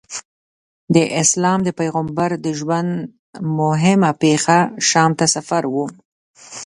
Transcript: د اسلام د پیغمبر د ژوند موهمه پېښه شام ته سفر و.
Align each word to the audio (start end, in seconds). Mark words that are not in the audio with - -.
د 0.95 0.97
اسلام 1.21 1.59
د 1.63 1.69
پیغمبر 1.79 2.29
د 2.45 2.47
ژوند 2.59 2.89
موهمه 3.57 4.11
پېښه 4.21 4.57
شام 4.89 5.11
ته 5.19 5.25
سفر 5.35 5.63
و. 5.73 5.75